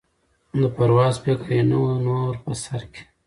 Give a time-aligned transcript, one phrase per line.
[0.61, 3.03] د پرواز فکر یې نه وو نور په سر کي